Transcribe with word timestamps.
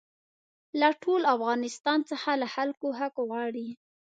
له 0.79 0.89
ټول 1.03 1.21
افغانستان 1.35 1.99
څخه 2.11 2.31
له 2.41 2.47
خلکو 2.55 2.87
حق 2.99 3.15
غواړي. 3.29 3.67